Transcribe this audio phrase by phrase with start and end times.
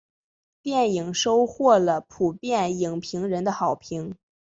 [0.63, 4.15] 电影收获了普遍影评人的好评。